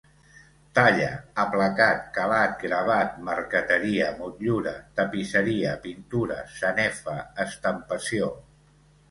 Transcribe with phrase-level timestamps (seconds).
[0.77, 1.09] Talla,
[1.43, 8.33] aplacat, calat, gravat, marqueteria, motllura, tapisseria, pintura, sanefa, estampació.